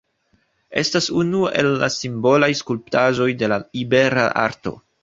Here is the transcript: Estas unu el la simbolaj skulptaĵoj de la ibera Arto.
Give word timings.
Estas 0.81 1.09
unu 1.25 1.43
el 1.61 1.69
la 1.85 1.91
simbolaj 1.97 2.51
skulptaĵoj 2.63 3.31
de 3.45 3.55
la 3.55 3.65
ibera 3.87 4.31
Arto. 4.49 4.81